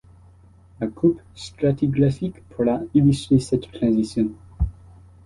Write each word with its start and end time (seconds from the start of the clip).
La 0.79 0.87
coupe 0.87 1.21
stratigraphique 1.35 2.41
pourra 2.49 2.79
illustrer 2.95 3.37
cette 3.39 3.71
transition. 3.71 4.31